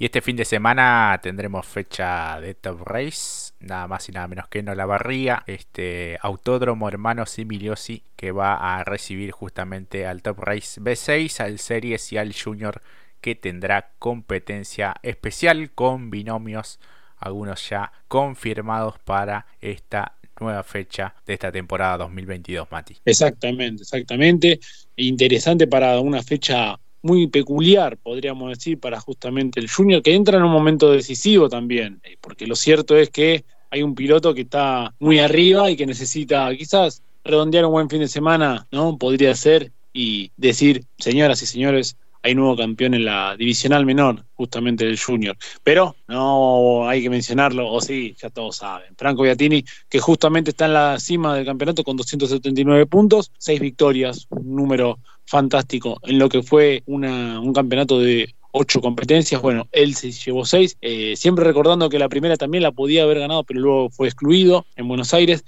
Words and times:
Y 0.00 0.04
este 0.04 0.20
fin 0.20 0.36
de 0.36 0.44
semana 0.44 1.18
tendremos 1.20 1.66
fecha 1.66 2.40
de 2.40 2.54
Top 2.54 2.82
Race, 2.86 3.52
nada 3.58 3.88
más 3.88 4.08
y 4.08 4.12
nada 4.12 4.28
menos 4.28 4.46
que 4.46 4.60
en 4.60 4.68
Olavarría, 4.68 5.42
este 5.48 6.18
Autódromo 6.22 6.88
Hermano 6.88 7.26
Similiosi 7.26 8.04
que 8.14 8.30
va 8.30 8.76
a 8.76 8.84
recibir 8.84 9.32
justamente 9.32 10.06
al 10.06 10.22
Top 10.22 10.38
Race 10.38 10.80
B6, 10.80 11.40
al 11.40 11.58
Series 11.58 12.12
y 12.12 12.16
al 12.16 12.32
Junior 12.32 12.80
que 13.20 13.34
tendrá 13.34 13.90
competencia 13.98 14.94
especial 15.02 15.72
con 15.72 16.10
binomios, 16.10 16.78
algunos 17.16 17.68
ya 17.68 17.90
confirmados 18.06 19.00
para 19.00 19.46
esta 19.60 20.14
nueva 20.38 20.62
fecha 20.62 21.16
de 21.26 21.34
esta 21.34 21.50
temporada 21.50 21.98
2022, 21.98 22.70
Mati. 22.70 22.98
Exactamente, 23.04 23.82
exactamente. 23.82 24.60
Interesante 24.94 25.66
para 25.66 25.98
una 25.98 26.22
fecha 26.22 26.78
muy 27.02 27.26
peculiar, 27.28 27.96
podríamos 27.98 28.50
decir, 28.50 28.78
para 28.78 29.00
justamente 29.00 29.60
el 29.60 29.70
Junior, 29.70 30.02
que 30.02 30.14
entra 30.14 30.38
en 30.38 30.44
un 30.44 30.50
momento 30.50 30.90
decisivo 30.90 31.48
también, 31.48 32.00
eh, 32.04 32.16
porque 32.20 32.46
lo 32.46 32.56
cierto 32.56 32.96
es 32.96 33.10
que 33.10 33.44
hay 33.70 33.82
un 33.82 33.94
piloto 33.94 34.34
que 34.34 34.42
está 34.42 34.94
muy 34.98 35.18
arriba 35.18 35.70
y 35.70 35.76
que 35.76 35.86
necesita 35.86 36.54
quizás 36.56 37.02
redondear 37.24 37.66
un 37.66 37.72
buen 37.72 37.90
fin 37.90 38.00
de 38.00 38.08
semana, 38.08 38.66
¿no? 38.72 38.96
Podría 38.96 39.34
ser 39.34 39.72
y 39.92 40.30
decir, 40.36 40.84
señoras 40.98 41.42
y 41.42 41.46
señores, 41.46 41.96
hay 42.22 42.34
nuevo 42.34 42.56
campeón 42.56 42.94
en 42.94 43.04
la 43.04 43.36
divisional 43.36 43.86
menor, 43.86 44.24
justamente 44.34 44.84
del 44.84 44.98
Junior. 44.98 45.36
Pero 45.62 45.96
no 46.06 46.88
hay 46.88 47.02
que 47.02 47.10
mencionarlo, 47.10 47.70
o 47.70 47.80
sí, 47.80 48.14
ya 48.20 48.30
todos 48.30 48.56
saben. 48.56 48.94
Franco 48.96 49.22
Beatini, 49.22 49.64
que 49.88 50.00
justamente 50.00 50.50
está 50.50 50.66
en 50.66 50.74
la 50.74 51.00
cima 51.00 51.34
del 51.34 51.46
campeonato 51.46 51.84
con 51.84 51.96
279 51.96 52.86
puntos, 52.86 53.32
6 53.38 53.60
victorias, 53.60 54.26
un 54.30 54.56
número 54.56 54.98
fantástico 55.26 56.00
en 56.04 56.18
lo 56.18 56.28
que 56.28 56.42
fue 56.42 56.82
una, 56.86 57.38
un 57.40 57.52
campeonato 57.52 58.00
de 58.00 58.34
ocho 58.50 58.80
competencias, 58.80 59.40
bueno, 59.42 59.68
él 59.72 59.94
se 59.94 60.10
llevó 60.10 60.44
seis, 60.44 60.76
eh, 60.80 61.14
siempre 61.16 61.44
recordando 61.44 61.88
que 61.88 61.98
la 61.98 62.08
primera 62.08 62.36
también 62.36 62.62
la 62.62 62.72
podía 62.72 63.02
haber 63.02 63.20
ganado, 63.20 63.44
pero 63.44 63.60
luego 63.60 63.90
fue 63.90 64.08
excluido 64.08 64.66
en 64.76 64.88
Buenos 64.88 65.12
Aires 65.12 65.44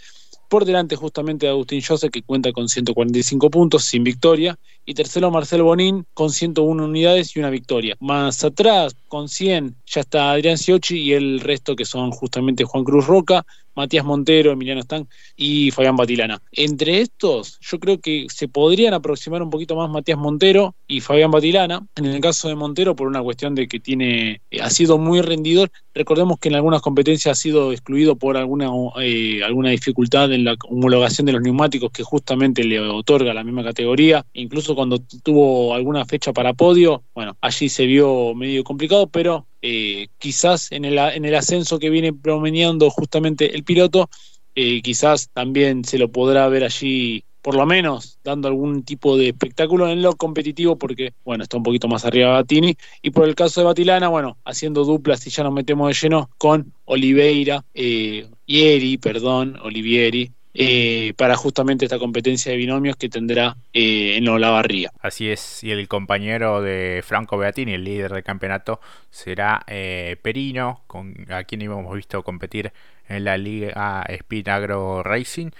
por 0.50 0.64
delante 0.64 0.96
justamente 0.96 1.46
de 1.46 1.52
Agustín 1.52 1.80
José, 1.80 2.10
que 2.10 2.22
cuenta 2.22 2.50
con 2.52 2.68
145 2.68 3.50
puntos, 3.50 3.84
sin 3.84 4.02
victoria, 4.02 4.58
y 4.84 4.94
tercero 4.94 5.30
Marcel 5.30 5.62
Bonín, 5.62 6.04
con 6.12 6.30
101 6.30 6.84
unidades 6.84 7.36
y 7.36 7.38
una 7.38 7.50
victoria. 7.50 7.96
Más 8.00 8.42
atrás, 8.42 8.96
con 9.06 9.28
100, 9.28 9.76
ya 9.86 10.00
está 10.00 10.32
Adrián 10.32 10.58
Siochi 10.58 10.98
y 10.98 11.12
el 11.12 11.38
resto 11.38 11.76
que 11.76 11.84
son 11.84 12.10
justamente 12.10 12.64
Juan 12.64 12.82
Cruz 12.82 13.06
Roca, 13.06 13.46
Matías 13.80 14.04
Montero, 14.04 14.52
Emiliano 14.52 14.80
Stan 14.82 15.08
y 15.36 15.70
Fabián 15.70 15.96
Batilana. 15.96 16.42
Entre 16.52 17.00
estos, 17.00 17.58
yo 17.60 17.80
creo 17.80 17.98
que 17.98 18.26
se 18.28 18.46
podrían 18.46 18.92
aproximar 18.92 19.42
un 19.42 19.48
poquito 19.48 19.74
más 19.74 19.88
Matías 19.88 20.18
Montero 20.18 20.74
y 20.86 21.00
Fabián 21.00 21.30
Batilana. 21.30 21.86
En 21.96 22.04
el 22.04 22.20
caso 22.20 22.48
de 22.48 22.56
Montero, 22.56 22.94
por 22.94 23.08
una 23.08 23.22
cuestión 23.22 23.54
de 23.54 23.68
que 23.68 23.80
tiene, 23.80 24.42
eh, 24.50 24.60
ha 24.60 24.68
sido 24.68 24.98
muy 24.98 25.22
rendidor. 25.22 25.70
Recordemos 25.94 26.38
que 26.38 26.50
en 26.50 26.56
algunas 26.56 26.82
competencias 26.82 27.38
ha 27.38 27.40
sido 27.40 27.72
excluido 27.72 28.16
por 28.16 28.36
alguna, 28.36 28.70
eh, 29.00 29.42
alguna 29.42 29.70
dificultad 29.70 30.30
en 30.32 30.44
la 30.44 30.56
homologación 30.68 31.24
de 31.26 31.32
los 31.32 31.42
neumáticos 31.42 31.90
que 31.90 32.02
justamente 32.02 32.62
le 32.64 32.80
otorga 32.80 33.32
la 33.32 33.44
misma 33.44 33.64
categoría. 33.64 34.26
Incluso 34.34 34.74
cuando 34.74 34.98
tuvo 35.22 35.74
alguna 35.74 36.04
fecha 36.04 36.32
para 36.34 36.52
podio, 36.52 37.02
bueno, 37.14 37.36
allí 37.40 37.70
se 37.70 37.86
vio 37.86 38.34
medio 38.34 38.62
complicado, 38.62 39.08
pero 39.08 39.46
eh, 39.62 40.08
quizás 40.18 40.72
en 40.72 40.84
el, 40.84 40.98
en 40.98 41.24
el 41.24 41.34
ascenso 41.34 41.78
que 41.78 41.90
viene 41.90 42.12
promediando 42.12 42.90
justamente 42.90 43.54
el 43.54 43.64
piloto, 43.64 44.08
eh, 44.54 44.82
quizás 44.82 45.30
también 45.32 45.84
se 45.84 45.98
lo 45.98 46.10
podrá 46.10 46.48
ver 46.48 46.64
allí, 46.64 47.24
por 47.42 47.54
lo 47.54 47.64
menos, 47.66 48.18
dando 48.24 48.48
algún 48.48 48.82
tipo 48.82 49.16
de 49.16 49.28
espectáculo 49.28 49.88
en 49.88 50.02
lo 50.02 50.16
competitivo, 50.16 50.76
porque, 50.76 51.12
bueno, 51.24 51.44
está 51.44 51.56
un 51.56 51.62
poquito 51.62 51.88
más 51.88 52.04
arriba 52.04 52.32
Batini. 52.32 52.76
Y 53.02 53.10
por 53.10 53.28
el 53.28 53.34
caso 53.34 53.60
de 53.60 53.66
Batilana, 53.66 54.08
bueno, 54.08 54.36
haciendo 54.44 54.84
duplas, 54.84 55.26
y 55.26 55.30
ya 55.30 55.44
nos 55.44 55.52
metemos 55.52 55.88
de 55.88 55.94
lleno 55.94 56.30
con 56.36 56.72
Oliveira, 56.84 57.64
eh, 57.74 58.26
Ieri, 58.46 58.98
perdón, 58.98 59.58
Olivieri, 59.62 60.32
eh, 60.52 61.14
para 61.16 61.36
justamente 61.36 61.84
esta 61.84 61.98
competencia 61.98 62.50
de 62.50 62.58
binomios 62.58 62.96
que 62.96 63.08
tendrá 63.08 63.56
eh, 63.72 64.16
en 64.16 64.28
Olavarría. 64.28 64.90
Así 65.00 65.30
es, 65.30 65.62
y 65.62 65.70
el 65.70 65.86
compañero 65.86 66.60
de 66.60 67.02
Franco 67.04 67.38
Beatini, 67.38 67.74
el 67.74 67.84
líder 67.84 68.12
del 68.12 68.24
campeonato, 68.24 68.80
será 69.10 69.62
eh, 69.68 70.16
Perino, 70.22 70.82
con, 70.86 71.14
a 71.30 71.44
quien 71.44 71.62
hemos 71.62 71.94
visto 71.94 72.22
competir 72.24 72.72
en 73.08 73.24
la 73.24 73.36
Liga 73.36 74.04
Spinagro 74.18 75.02
Racing, 75.02 75.50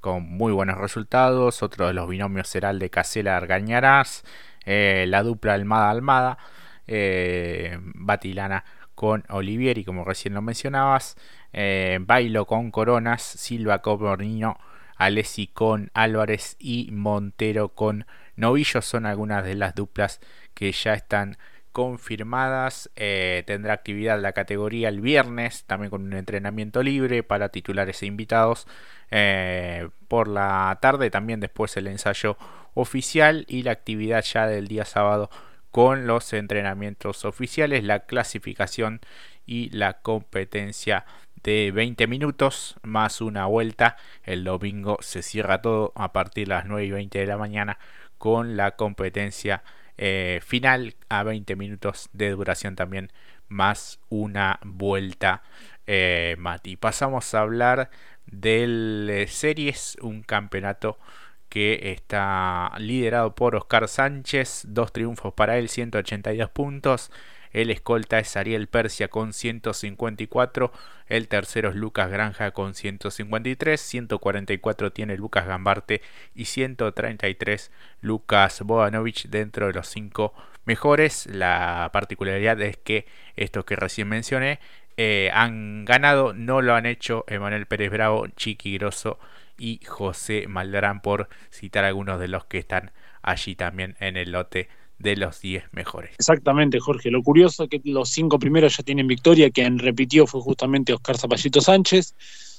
con 0.00 0.22
muy 0.22 0.52
buenos 0.52 0.78
resultados. 0.78 1.62
Otro 1.62 1.86
de 1.86 1.92
los 1.92 2.08
binomios 2.08 2.48
será 2.48 2.70
el 2.70 2.78
de 2.78 2.90
Casela 2.90 3.36
Argañarás, 3.36 4.24
la 4.64 5.22
dupla 5.22 5.54
Almada-Almada, 5.54 6.38
Batilana 7.94 8.64
con 8.94 9.24
Olivieri, 9.30 9.82
como 9.84 10.04
recién 10.04 10.34
lo 10.34 10.42
mencionabas. 10.42 11.16
Eh, 11.52 11.98
Bailo 12.00 12.46
con 12.46 12.70
Coronas, 12.70 13.22
Silva 13.22 13.80
con 13.80 13.98
Bornino, 13.98 14.58
Alessi 14.96 15.46
con 15.46 15.90
Álvarez 15.94 16.56
y 16.58 16.90
Montero 16.92 17.70
con 17.70 18.06
Novillo 18.36 18.82
son 18.82 19.06
algunas 19.06 19.44
de 19.44 19.54
las 19.54 19.74
duplas 19.74 20.20
que 20.54 20.72
ya 20.72 20.94
están 20.94 21.36
confirmadas. 21.72 22.90
Eh, 22.96 23.42
tendrá 23.46 23.74
actividad 23.74 24.20
la 24.20 24.32
categoría 24.32 24.88
el 24.88 25.00
viernes, 25.00 25.64
también 25.64 25.90
con 25.90 26.02
un 26.02 26.12
entrenamiento 26.12 26.82
libre 26.82 27.22
para 27.22 27.50
titulares 27.50 28.02
e 28.02 28.06
invitados. 28.06 28.66
Eh, 29.10 29.88
por 30.08 30.28
la 30.28 30.78
tarde 30.80 31.10
también 31.10 31.40
después 31.40 31.76
el 31.76 31.86
ensayo 31.86 32.36
oficial 32.74 33.44
y 33.48 33.62
la 33.62 33.72
actividad 33.72 34.22
ya 34.22 34.46
del 34.46 34.68
día 34.68 34.84
sábado 34.84 35.30
con 35.70 36.06
los 36.06 36.32
entrenamientos 36.32 37.24
oficiales, 37.24 37.84
la 37.84 38.00
clasificación 38.00 39.00
y 39.46 39.70
la 39.70 39.94
competencia 40.00 41.04
de 41.42 41.70
20 41.72 42.06
minutos 42.06 42.76
más 42.82 43.20
una 43.20 43.46
vuelta. 43.46 43.96
El 44.22 44.44
domingo 44.44 44.98
se 45.00 45.22
cierra 45.22 45.62
todo 45.62 45.92
a 45.94 46.12
partir 46.12 46.48
de 46.48 46.54
las 46.54 46.66
9 46.66 46.84
y 46.84 46.90
20 46.90 47.18
de 47.18 47.26
la 47.26 47.36
mañana 47.36 47.78
con 48.18 48.56
la 48.56 48.76
competencia 48.76 49.62
eh, 49.96 50.40
final 50.42 50.94
a 51.08 51.22
20 51.22 51.56
minutos 51.56 52.08
de 52.12 52.30
duración 52.30 52.74
también 52.76 53.12
más 53.48 54.00
una 54.08 54.58
vuelta 54.64 55.42
eh, 55.86 56.36
Mati. 56.38 56.76
Pasamos 56.76 57.34
a 57.34 57.40
hablar 57.40 57.90
del 58.26 59.08
eh, 59.10 59.26
Series, 59.26 59.96
un 60.00 60.22
campeonato 60.22 60.98
que 61.50 61.92
está 61.92 62.72
liderado 62.78 63.34
por 63.34 63.56
Oscar 63.56 63.88
Sánchez, 63.88 64.66
dos 64.68 64.92
triunfos 64.92 65.34
para 65.34 65.58
él, 65.58 65.68
182 65.68 66.48
puntos. 66.50 67.10
El 67.52 67.70
escolta 67.70 68.18
es 68.18 68.36
Ariel 68.36 68.68
Persia 68.68 69.08
con 69.08 69.32
154. 69.32 70.72
El 71.06 71.28
tercero 71.28 71.70
es 71.70 71.74
Lucas 71.74 72.10
Granja 72.10 72.52
con 72.52 72.74
153. 72.74 73.80
144 73.80 74.92
tiene 74.92 75.16
Lucas 75.16 75.46
Gambarte 75.46 76.02
y 76.34 76.44
133 76.44 77.70
Lucas 78.00 78.60
Bodanovich 78.62 79.28
dentro 79.28 79.66
de 79.66 79.72
los 79.72 79.88
cinco 79.88 80.34
mejores. 80.64 81.26
La 81.26 81.90
particularidad 81.92 82.60
es 82.60 82.76
que 82.76 83.06
estos 83.36 83.64
que 83.64 83.76
recién 83.76 84.08
mencioné 84.08 84.60
eh, 84.96 85.30
han 85.32 85.84
ganado, 85.84 86.32
no 86.34 86.62
lo 86.62 86.74
han 86.74 86.86
hecho 86.86 87.24
Emanuel 87.26 87.66
Pérez 87.66 87.90
Bravo, 87.90 88.26
Chiqui 88.28 88.76
Grosso 88.78 89.18
y 89.58 89.80
José 89.86 90.46
Maldrán, 90.46 91.00
por 91.00 91.28
citar 91.50 91.84
algunos 91.84 92.20
de 92.20 92.28
los 92.28 92.44
que 92.44 92.58
están 92.58 92.92
allí 93.22 93.54
también 93.56 93.96
en 94.00 94.16
el 94.16 94.32
lote 94.32 94.68
de 95.00 95.16
los 95.16 95.40
10 95.40 95.64
mejores. 95.72 96.12
Exactamente, 96.18 96.78
Jorge. 96.78 97.10
Lo 97.10 97.22
curioso 97.22 97.64
es 97.64 97.70
que 97.70 97.80
los 97.84 98.10
cinco 98.10 98.38
primeros 98.38 98.76
ya 98.76 98.84
tienen 98.84 99.06
victoria, 99.06 99.50
quien 99.50 99.78
repitió 99.78 100.26
fue 100.26 100.40
justamente 100.42 100.92
Oscar 100.92 101.16
Zapallito 101.16 101.60
Sánchez. 101.60 102.14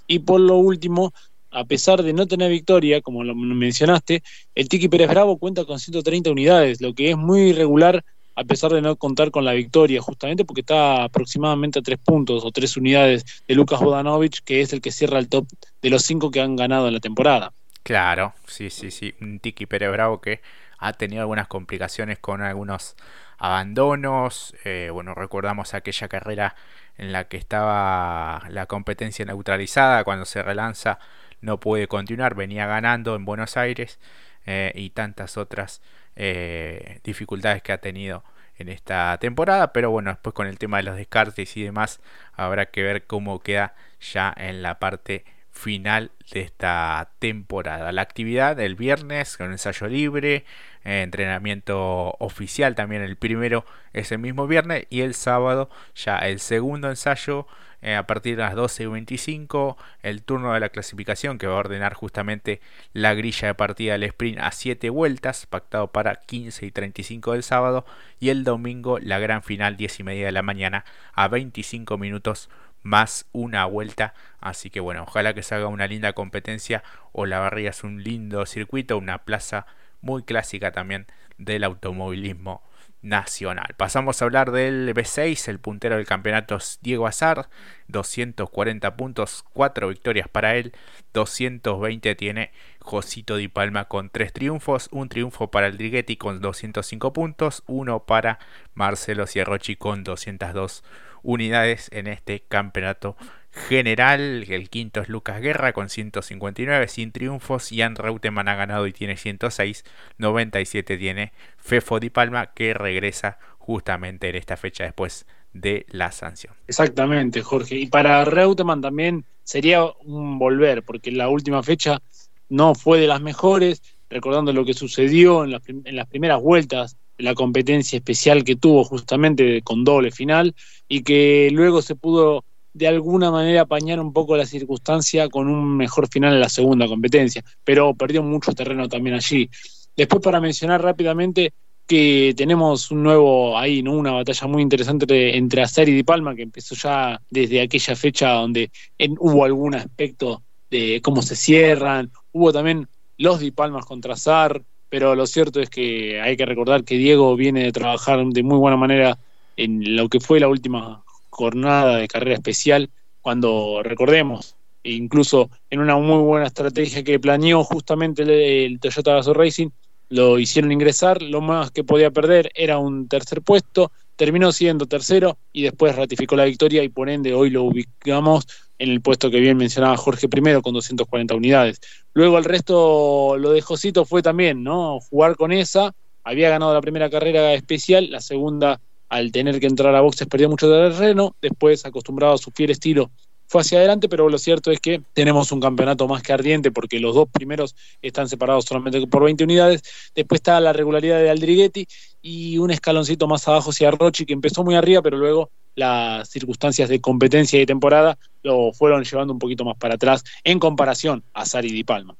Y 0.08 0.20
por 0.20 0.42
lo 0.42 0.58
último, 0.58 1.14
a 1.52 1.64
pesar 1.66 2.02
de 2.02 2.14
no 2.14 2.28
tener 2.28 2.52
victoria, 2.52 3.02
como 3.02 3.24
lo 3.24 3.36
mencionaste, 3.36 4.24
el 4.56 4.68
Tiki 4.68 4.90
Pérez 4.90 5.10
Bravo 5.10 5.38
cuenta 5.38 5.66
con 5.66 5.80
130 5.80 6.32
unidades, 6.32 6.82
lo 6.82 6.94
que 6.94 7.12
es 7.12 7.18
muy 7.18 7.50
irregular 7.50 8.04
a 8.36 8.44
pesar 8.44 8.72
de 8.72 8.82
no 8.82 8.96
contar 8.96 9.30
con 9.30 9.46
la 9.46 9.54
victoria, 9.54 10.02
justamente 10.02 10.46
porque 10.46 10.62
está 10.62 11.04
aproximadamente 11.04 11.80
a 11.80 11.82
tres 11.82 12.00
puntos 12.00 12.44
o 12.46 12.52
tres 12.52 12.76
unidades 12.78 13.26
de 13.48 13.56
Lucas 13.56 13.80
Bodanovich, 13.82 14.42
que 14.44 14.62
es 14.62 14.74
el 14.74 14.82
que 14.82 14.92
cierra 14.92 15.20
el 15.20 15.28
top 15.28 15.46
de 15.82 15.90
los 15.90 16.04
cinco 16.04 16.32
que 16.32 16.42
han 16.42 16.56
ganado 16.56 16.88
en 16.88 16.94
la 16.94 17.00
temporada. 17.00 17.52
Claro, 17.84 18.34
sí, 18.48 18.70
sí, 18.70 18.90
sí, 18.90 19.14
un 19.22 19.40
Tiki 19.40 19.66
Pérez 19.66 19.92
Bravo 19.92 20.22
que 20.22 20.40
ha 20.82 20.94
tenido 20.94 21.22
algunas 21.22 21.48
complicaciones 21.48 22.20
con 22.20 22.42
algunos 22.42 22.98
abandonos. 23.38 24.56
Eh, 24.66 24.90
bueno, 24.92 25.14
recordamos 25.14 25.74
aquella 25.74 26.08
carrera 26.08 26.56
en 26.98 27.14
la 27.14 27.26
que 27.26 27.38
estaba 27.38 28.44
la 28.50 28.66
competencia 28.66 29.24
neutralizada, 29.24 30.04
cuando 30.04 30.26
se 30.26 30.44
relanza 30.44 31.00
no 31.40 31.60
puede 31.60 31.88
continuar, 31.88 32.36
venía 32.36 32.66
ganando 32.68 33.16
en 33.16 33.26
Buenos 33.26 33.58
Aires 33.58 34.00
eh, 34.46 34.72
y 34.76 34.92
tantas 34.92 35.38
otras 35.38 35.82
eh, 36.16 37.00
dificultades 37.04 37.62
que 37.62 37.74
ha 37.74 37.80
tenido 37.80 38.24
en 38.58 38.70
esta 38.70 39.18
temporada. 39.20 39.74
Pero 39.74 39.92
bueno, 39.92 40.12
después 40.12 40.34
con 40.34 40.48
el 40.48 40.58
tema 40.60 40.78
de 40.78 40.84
los 40.84 40.96
descartes 40.96 41.58
y 41.58 41.64
demás, 41.64 42.00
habrá 42.34 42.68
que 42.68 42.84
ver 42.84 43.06
cómo 43.06 43.40
queda 43.40 43.76
ya 44.00 44.34
en 44.36 44.62
la 44.62 44.80
parte 44.80 45.26
final 45.52 46.12
de 46.32 46.42
esta 46.42 47.12
temporada. 47.20 47.92
La 47.92 48.02
actividad 48.02 48.60
el 48.60 48.76
viernes 48.76 49.38
con 49.38 49.52
ensayo 49.52 49.88
libre, 49.88 50.46
eh, 50.84 51.04
entrenamiento 51.04 52.16
oficial 52.20 52.74
también 52.74 53.02
el 53.02 53.18
primero 53.18 53.66
ese 53.94 54.18
mismo 54.18 54.48
viernes 54.48 54.88
y 54.90 55.02
el 55.02 55.14
sábado 55.14 55.70
ya 55.94 56.18
el 56.20 56.40
segundo 56.40 56.90
ensayo 56.90 57.48
eh, 57.84 57.96
a 57.96 58.08
partir 58.08 58.38
de 58.38 58.44
las 58.44 58.56
12 58.56 58.84
y 58.84 58.86
25 58.88 59.78
el 60.04 60.24
turno 60.24 60.54
de 60.54 60.60
la 60.60 60.70
clasificación 60.70 61.38
que 61.38 61.48
va 61.48 61.54
a 61.54 61.60
ordenar 61.60 61.94
justamente 61.94 62.62
la 62.94 63.14
grilla 63.14 63.50
de 63.50 63.56
partida 63.56 63.94
del 63.94 64.04
sprint 64.04 64.40
a 64.40 64.52
7 64.52 64.90
vueltas 64.90 65.46
pactado 65.46 65.92
para 65.92 66.16
15 66.16 66.66
y 66.66 66.72
35 66.72 67.34
del 67.34 67.44
sábado 67.44 67.86
y 68.20 68.30
el 68.30 68.44
domingo 68.44 69.00
la 69.00 69.20
gran 69.20 69.44
final 69.44 69.78
10 69.78 70.00
y 70.00 70.04
media 70.04 70.26
de 70.28 70.32
la 70.32 70.44
mañana 70.44 70.86
a 71.14 71.28
25 71.28 71.98
minutos 71.98 72.50
más 72.84 73.28
una 73.32 73.66
vuelta. 73.66 74.14
Así 74.40 74.70
que 74.70 74.80
bueno, 74.80 75.04
ojalá 75.04 75.34
que 75.34 75.44
se 75.44 75.56
haga 75.56 75.68
una 75.68 75.88
linda 75.88 76.14
competencia. 76.14 76.84
O 77.12 77.26
la 77.26 77.40
barriga 77.40 77.70
es 77.70 77.84
un 77.84 78.04
lindo 78.04 78.46
circuito, 78.46 78.98
una 78.98 79.20
plaza 79.20 79.66
muy 80.02 80.24
clásica 80.24 80.72
también 80.72 81.08
del 81.38 81.64
automovilismo 81.64 82.64
nacional. 83.02 83.74
Pasamos 83.78 84.22
a 84.22 84.26
hablar 84.26 84.52
del 84.52 84.94
B6, 84.94 85.48
el 85.48 85.60
puntero 85.60 85.96
del 85.98 86.06
campeonato 86.06 86.60
Diego 86.82 87.08
Azar, 87.08 87.50
240 87.88 88.96
puntos, 88.96 89.44
4 89.54 89.88
victorias 89.88 90.28
para 90.28 90.56
él, 90.56 90.74
220 91.14 92.16
tiene 92.16 92.52
Josito 92.80 93.38
Di 93.38 93.48
Palma 93.48 93.86
con 93.86 94.10
3 94.10 94.34
triunfos, 94.34 94.88
un 94.92 95.10
triunfo 95.10 95.50
para 95.50 95.68
el 95.68 95.78
Drighetti 95.78 96.16
con 96.16 96.42
205 96.42 97.14
puntos, 97.14 97.64
uno 97.66 98.06
para 98.06 98.40
Marcelo 98.76 99.26
Cierrochi 99.26 99.76
con 99.76 100.04
202 100.04 100.84
unidades 101.24 101.90
en 101.92 102.08
este 102.08 102.44
campeonato 102.48 103.16
general. 103.52 104.46
El 104.48 104.70
quinto 104.70 105.02
es 105.02 105.10
Lucas 105.10 105.42
Guerra 105.42 105.74
con 105.74 105.90
159 105.90 106.88
sin 106.88 107.12
triunfos. 107.12 107.70
Jan 107.74 107.96
Reutemann 107.96 108.48
ha 108.48 108.56
ganado 108.56 108.88
y 108.88 108.94
tiene 108.94 109.18
106. 109.18 109.84
97 110.18 110.98
tiene 110.98 111.34
Fefo 111.58 112.00
Di 112.00 112.10
Palma 112.10 112.48
que 112.54 112.74
regresa 112.74 113.38
justamente 113.58 114.30
en 114.30 114.36
esta 114.36 114.58
fecha 114.58 114.86
después 114.86 115.26
de 115.54 115.86
la 115.90 116.12
sanción. 116.12 116.54
Exactamente, 116.68 117.42
Jorge. 117.42 117.76
Y 117.76 117.88
para 117.88 118.24
Reutemann 118.26 118.82
también 118.82 119.26
sería 119.44 119.84
un 120.06 120.40
volver, 120.40 120.84
porque 120.84 121.12
la 121.12 121.30
última 121.30 121.62
fecha 121.62 122.02
no 122.50 122.74
fue 122.74 123.00
de 123.00 123.08
las 123.08 123.22
mejores, 123.22 123.82
recordando 124.10 124.54
lo 124.54 124.66
que 124.66 124.74
sucedió 124.74 125.44
en 125.44 125.52
las, 125.52 125.62
en 125.68 125.96
las 125.96 126.08
primeras 126.08 126.42
vueltas 126.42 126.98
la 127.22 127.34
competencia 127.34 127.98
especial 127.98 128.44
que 128.44 128.56
tuvo 128.56 128.84
justamente 128.84 129.62
con 129.62 129.84
doble 129.84 130.12
final 130.12 130.56
y 130.88 131.04
que 131.04 131.50
luego 131.52 131.82
se 131.82 131.96
pudo 131.96 132.44
de 132.74 132.88
alguna 132.88 133.32
manera 133.32 133.62
apañar 133.62 134.00
un 134.00 134.14
poco 134.14 134.38
la 134.38 134.46
circunstancia 134.46 135.28
con 135.30 135.48
un 135.48 135.76
mejor 135.76 136.08
final 136.08 136.34
en 136.34 136.40
la 136.40 136.50
segunda 136.50 136.88
competencia, 136.88 137.44
pero 137.64 137.94
perdió 137.94 138.24
mucho 138.24 138.54
terreno 138.54 138.88
también 138.88 139.16
allí. 139.16 139.50
Después 139.96 140.22
para 140.22 140.40
mencionar 140.40 140.82
rápidamente 140.82 141.54
que 141.86 142.34
tenemos 142.38 142.90
un 142.92 143.04
nuevo 143.04 143.58
ahí, 143.58 143.84
¿no? 143.84 143.94
Una 143.94 144.12
batalla 144.12 144.48
muy 144.48 144.62
interesante 144.62 145.36
entre 145.36 145.62
Azar 145.62 145.90
y 145.90 145.94
Di 145.94 146.04
Palma 146.04 146.36
que 146.36 146.44
empezó 146.44 146.76
ya 146.76 147.20
desde 147.30 147.62
aquella 147.62 147.96
fecha 147.96 148.30
donde 148.30 148.72
hubo 149.20 149.44
algún 149.44 149.76
aspecto 149.76 150.42
de 150.70 151.02
cómo 151.04 151.22
se 151.22 151.36
cierran, 151.36 152.10
hubo 152.32 152.54
también 152.54 152.88
los 153.18 153.42
Di 153.42 153.52
Palmas 153.52 153.86
contra 153.86 154.14
Azar, 154.14 154.64
pero 154.92 155.16
lo 155.16 155.26
cierto 155.26 155.62
es 155.62 155.70
que 155.70 156.20
hay 156.20 156.36
que 156.36 156.46
recordar 156.46 156.84
que 156.84 156.98
Diego 156.98 157.38
viene 157.38 157.64
de 157.64 157.72
trabajar 157.72 158.26
de 158.26 158.44
muy 158.44 158.58
buena 158.58 158.76
manera 158.76 159.18
en 159.56 159.96
lo 159.96 160.10
que 160.10 160.20
fue 160.20 160.42
la 160.42 160.50
última 160.50 161.02
jornada 161.30 161.96
de 161.96 162.10
carrera 162.10 162.36
especial, 162.36 162.90
cuando 163.22 163.82
recordemos, 163.84 164.58
incluso 164.84 165.50
en 165.70 165.80
una 165.80 165.96
muy 165.96 166.22
buena 166.22 166.48
estrategia 166.48 167.06
que 167.06 167.22
planeó 167.22 167.64
justamente 167.64 168.66
el, 168.66 168.82
Toyota 168.82 169.14
Gazoo 169.14 169.34
Racing, 169.34 169.70
lo 170.10 170.38
hicieron 170.40 170.74
ingresar, 170.74 171.22
lo 171.22 171.40
más 171.40 171.72
que 171.72 171.86
podía 171.86 172.12
perder 172.12 172.52
era 172.54 172.78
un 172.78 173.08
tercer 173.08 173.42
puesto, 173.42 173.94
terminó 174.18 174.52
siendo 174.52 174.88
tercero 174.88 175.38
y 175.54 175.62
después 175.64 175.96
ratificó 175.96 176.36
la 176.36 176.44
victoria 176.44 176.84
y 176.84 176.90
por 176.90 177.10
ende 177.10 177.34
hoy 177.34 177.50
lo 177.50 177.64
ubicamos 177.64 178.46
en 178.82 178.90
el 178.90 179.02
puesto 179.02 179.30
que 179.30 179.40
bien 179.40 179.58
mencionaba 179.58 179.96
Jorge 179.96 180.26
I 180.26 180.62
con 180.62 180.74
240 180.74 181.36
unidades. 181.36 181.80
Luego 182.14 182.40
el 182.40 182.44
resto, 182.44 183.38
lo 183.38 183.52
de 183.52 183.62
Josito 183.62 184.06
fue 184.06 184.24
también, 184.24 184.64
¿no? 184.64 185.00
Jugar 185.00 185.36
con 185.36 185.52
esa, 185.52 185.94
había 186.24 186.50
ganado 186.50 186.74
la 186.74 186.82
primera 186.82 187.08
carrera 187.10 187.54
especial, 187.54 188.10
la 188.10 188.22
segunda 188.22 188.82
al 189.08 189.32
tener 189.32 189.60
que 189.60 189.68
entrar 189.68 189.94
a 189.94 190.02
boxes 190.02 190.28
perdió 190.28 190.50
mucho 190.50 190.68
terreno, 190.68 191.36
después 191.42 191.86
acostumbrado 191.86 192.34
a 192.34 192.38
su 192.40 192.50
fiel 192.50 192.72
estilo 192.72 193.12
fue 193.52 193.60
hacia 193.60 193.80
adelante, 193.80 194.08
pero 194.08 194.30
lo 194.30 194.38
cierto 194.38 194.72
es 194.72 194.80
que 194.80 195.02
tenemos 195.14 195.52
un 195.52 195.60
campeonato 195.60 196.08
más 196.08 196.24
que 196.24 196.32
ardiente 196.32 196.72
porque 196.72 197.02
los 197.02 197.14
dos 197.14 197.28
primeros 197.30 197.76
están 198.02 198.30
separados 198.30 198.64
solamente 198.64 199.06
por 199.08 199.26
20 199.26 199.44
unidades. 199.44 199.84
Después 200.16 200.40
está 200.40 200.58
la 200.62 200.72
regularidad 200.72 201.20
de 201.20 201.30
Aldriguetti 201.30 201.86
y 202.22 202.60
un 202.60 202.72
escaloncito 202.72 203.28
más 203.28 203.46
abajo 203.50 203.72
hacia 203.72 203.92
Rochi, 203.92 204.26
que 204.26 204.32
empezó 204.32 204.64
muy 204.64 204.76
arriba, 204.76 205.02
pero 205.02 205.18
luego 205.18 205.50
las 205.76 206.30
circunstancias 206.30 206.88
de 206.88 207.02
competencia 207.02 207.62
y 207.62 207.66
temporada 207.66 208.18
lo 208.42 208.72
fueron 208.72 209.04
llevando 209.04 209.34
un 209.34 209.40
poquito 209.40 209.66
más 209.66 209.76
para 209.76 209.96
atrás 209.96 210.24
en 210.46 210.58
comparación 210.58 211.22
a 211.34 211.46
Sari 211.46 211.74
Di 211.74 211.84
Palma. 211.84 212.16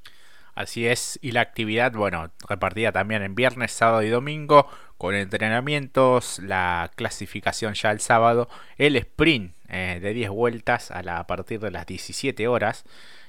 Así 0.54 0.86
es, 0.86 1.18
y 1.22 1.32
la 1.32 1.40
actividad, 1.40 1.92
bueno, 1.92 2.30
repartida 2.48 2.92
también 2.92 3.22
en 3.22 3.34
viernes, 3.34 3.72
sábado 3.72 4.02
y 4.02 4.10
domingo, 4.10 4.68
con 4.98 5.14
entrenamientos, 5.14 6.38
la 6.40 6.90
clasificación 6.94 7.74
ya 7.74 7.90
el 7.90 8.00
sábado, 8.00 8.48
el 8.76 8.96
sprint 8.96 9.54
eh, 9.68 9.98
de 10.02 10.12
10 10.12 10.30
vueltas 10.30 10.90
a, 10.90 10.98
a 10.98 11.26
partir 11.26 11.58
de 11.60 11.70
las 11.70 11.86
17 11.86 12.46
horas, 12.48 12.84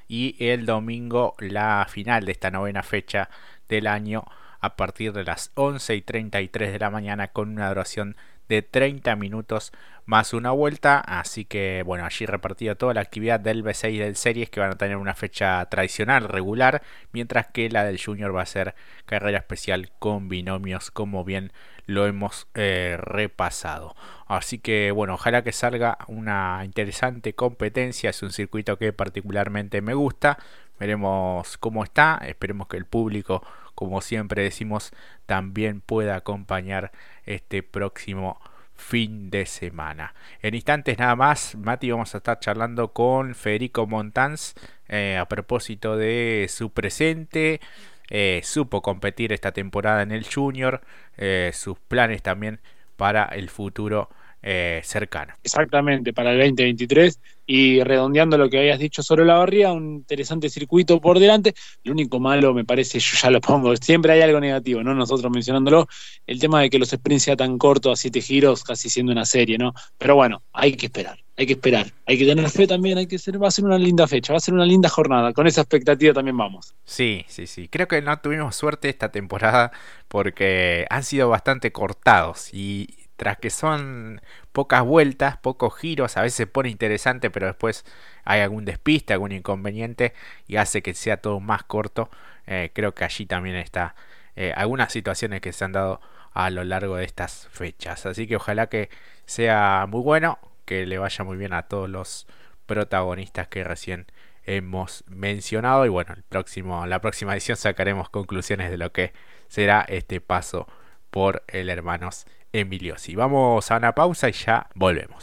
y 0.08 0.36
el 0.40 0.66
domingo 0.66 1.36
la 1.40 1.88
final 1.90 2.26
de 2.26 2.34
esta 2.34 2.52
novena 2.52 2.84
fecha 2.84 3.30
del 3.70 3.88
año 3.88 4.26
a 4.60 4.76
partir 4.76 5.14
de 5.14 5.24
las 5.24 5.52
11 5.56 5.96
y 5.96 6.02
33 6.02 6.72
de 6.72 6.80
la 6.80 6.90
mañana 6.90 7.30
con 7.30 7.50
una 7.50 7.70
duración 7.70 8.16
de 8.16 8.18
30 8.48 9.16
minutos 9.16 9.72
más 10.06 10.34
una 10.34 10.52
vuelta. 10.52 11.00
Así 11.00 11.46
que 11.46 11.84
bueno, 11.86 12.06
allí 12.06 12.26
repartido 12.26 12.76
toda 12.76 12.94
la 12.94 13.02
actividad 13.02 13.40
del 13.40 13.64
B6 13.64 13.92
y 13.94 13.98
del 13.98 14.16
Series 14.16 14.50
que 14.50 14.60
van 14.60 14.72
a 14.72 14.78
tener 14.78 14.98
una 14.98 15.14
fecha 15.14 15.66
tradicional, 15.70 16.28
regular, 16.28 16.82
mientras 17.12 17.48
que 17.48 17.70
la 17.70 17.84
del 17.84 18.02
Junior 18.04 18.36
va 18.36 18.42
a 18.42 18.46
ser 18.46 18.76
carrera 19.06 19.40
especial 19.40 19.92
con 20.00 20.30
binomios, 20.30 20.92
como 20.92 21.24
bien 21.24 21.52
lo 21.86 22.06
hemos 22.06 22.48
eh, 22.54 22.98
repasado. 23.00 23.96
Así 24.28 24.60
que 24.60 24.92
bueno, 24.92 25.16
ojalá 25.16 25.44
que 25.44 25.52
salga 25.52 25.98
una 26.08 26.62
interesante 26.64 27.34
competencia. 27.34 28.10
Es 28.10 28.24
un 28.24 28.32
circuito 28.32 28.78
que 28.78 28.94
particularmente 28.94 29.82
me 29.82 29.94
gusta. 29.94 30.38
Veremos 30.80 31.58
cómo 31.58 31.84
está. 31.84 32.22
Esperemos 32.26 32.68
que 32.68 32.78
el 32.78 32.86
público, 32.86 33.44
como 33.76 34.02
siempre 34.02 34.44
decimos, 34.44 34.92
también 35.26 35.82
pueda 35.82 36.16
acompañar 36.16 36.92
este 37.26 37.64
próximo 37.64 38.40
fin 38.76 39.30
de 39.30 39.46
semana. 39.46 40.14
En 40.42 40.56
instantes 40.56 40.98
nada 41.00 41.16
más, 41.16 41.56
Mati, 41.56 41.92
vamos 41.92 42.14
a 42.14 42.18
estar 42.18 42.40
charlando 42.40 42.94
con 42.94 43.36
Federico 43.36 43.88
Montans 43.88 44.56
eh, 44.88 45.18
a 45.18 45.28
propósito 45.28 45.98
de 45.98 46.48
su 46.50 46.72
presente. 46.72 47.62
Eh, 48.10 48.42
supo 48.44 48.82
competir 48.82 49.32
esta 49.32 49.52
temporada 49.52 50.02
en 50.02 50.12
el 50.12 50.26
Junior, 50.32 50.82
eh, 51.18 51.52
sus 51.54 51.80
planes 51.80 52.22
también 52.22 52.60
para 52.98 53.24
el 53.26 53.50
futuro 53.50 54.10
eh, 54.46 54.82
cercano. 54.84 55.34
Exactamente, 55.42 56.12
para 56.12 56.34
el 56.34 56.40
2023. 56.40 57.20
Y 57.46 57.82
redondeando 57.84 58.38
lo 58.38 58.50
que 58.50 58.60
habías 58.60 58.80
dicho 58.80 59.02
sobre 59.04 59.26
la 59.26 59.36
barría, 59.36 59.74
un 59.74 59.96
interesante 59.96 60.50
circuito 60.50 61.02
por 61.02 61.20
delante. 61.20 61.54
Lo 61.84 61.94
único 61.94 62.20
malo, 62.20 62.54
me 62.54 62.64
parece, 62.64 63.00
yo 63.00 63.18
ya 63.22 63.30
lo 63.30 63.42
pongo, 63.42 63.76
siempre 63.78 64.14
hay 64.14 64.22
algo 64.22 64.40
negativo, 64.40 64.84
¿no? 64.84 64.94
Nosotros 64.94 65.32
mencionándolo, 65.32 65.88
el 66.28 66.40
tema 66.40 66.62
de 66.62 66.70
que 66.70 66.80
los 66.80 66.90
sprints 66.90 67.24
sean 67.24 67.38
tan 67.38 67.58
cortos 67.58 67.94
a 67.94 68.02
siete 68.02 68.22
giros, 68.22 68.64
casi 68.64 68.90
siendo 68.90 69.12
una 69.12 69.26
serie, 69.26 69.58
¿no? 69.58 69.74
Pero 69.98 70.16
bueno, 70.16 70.44
hay 70.54 70.74
que 70.74 70.86
esperar, 70.86 71.20
hay 71.36 71.46
que 71.46 71.54
esperar. 71.54 71.88
Hay 72.06 72.18
que 72.18 72.26
tener 72.26 72.50
fe 72.50 72.68
también, 72.68 72.98
hay 72.98 73.08
que 73.08 73.18
ser, 73.18 73.42
va 73.42 73.48
a 73.48 73.52
ser 73.52 73.66
una 73.66 73.78
linda 73.78 74.08
fecha, 74.08 74.34
va 74.34 74.38
a 74.38 74.42
ser 74.42 74.54
una 74.54 74.66
linda 74.66 74.88
jornada. 74.88 75.34
Con 75.34 75.48
esa 75.48 75.62
expectativa 75.62 76.14
también 76.14 76.38
vamos. 76.38 76.74
Sí, 76.86 77.26
sí, 77.28 77.48
sí. 77.48 77.68
Creo 77.68 77.88
que 77.88 78.02
no 78.02 78.18
tuvimos 78.20 78.56
suerte 78.56 78.90
esta 78.90 79.12
temporada 79.12 79.72
porque 80.08 80.86
han 80.90 81.04
sido 81.04 81.30
bastante 81.30 81.72
cortados 81.72 82.54
y 82.54 83.03
tras 83.24 83.38
que 83.38 83.50
son 83.50 84.22
pocas 84.52 84.84
vueltas, 84.84 85.38
pocos 85.38 85.78
giros, 85.78 86.18
a 86.18 86.24
veces 86.24 86.36
se 86.36 86.46
pone 86.46 86.68
interesante, 86.68 87.32
pero 87.32 87.48
después 87.48 87.86
hay 88.26 88.42
algún 88.42 88.66
despiste, 88.66 89.14
algún 89.14 89.32
inconveniente 89.32 90.14
y 90.46 90.58
hace 90.58 90.82
que 90.82 90.94
sea 90.94 91.16
todo 91.16 91.40
más 91.40 91.64
corto. 91.64 92.10
Eh, 92.48 92.72
creo 92.74 92.94
que 92.94 93.06
allí 93.06 93.26
también 93.26 93.56
está 93.56 93.96
eh, 94.36 94.52
algunas 94.58 94.92
situaciones 94.92 95.40
que 95.40 95.54
se 95.54 95.64
han 95.64 95.72
dado 95.72 96.02
a 96.34 96.50
lo 96.50 96.66
largo 96.66 96.98
de 96.98 97.06
estas 97.06 97.48
fechas. 97.50 98.06
Así 98.06 98.28
que 98.28 98.36
ojalá 98.36 98.68
que 98.68 98.90
sea 99.26 99.86
muy 99.88 100.02
bueno, 100.02 100.38
que 100.66 100.86
le 100.86 100.98
vaya 100.98 101.24
muy 101.24 101.38
bien 101.38 101.54
a 101.54 101.64
todos 101.70 101.90
los 101.90 102.28
protagonistas 102.66 103.48
que 103.48 103.64
recién 103.64 104.06
hemos 104.44 105.06
mencionado 105.08 105.86
y 105.86 105.90
bueno, 105.90 106.14
el 106.14 106.24
próximo, 106.24 106.86
la 106.88 107.00
próxima 107.00 107.32
edición 107.32 107.56
sacaremos 107.56 108.10
conclusiones 108.10 108.70
de 108.70 108.78
lo 108.78 108.92
que 108.92 109.14
será 109.48 109.86
este 109.88 110.20
paso 110.20 110.68
por 111.10 111.42
el 111.48 111.70
Hermanos 111.70 112.26
Emilio. 112.54 112.98
Si 112.98 113.16
vamos 113.16 113.70
a 113.72 113.78
una 113.78 113.94
pausa 113.94 114.30
y 114.30 114.34
ya 114.34 114.68
volvemos. 114.76 115.12